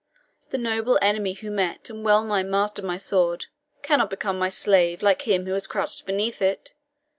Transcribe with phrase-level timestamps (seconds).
[0.49, 3.45] The noble enemy who met and well nigh mastered my sword
[3.83, 6.73] cannot become my slave like him who has crouched beneath it.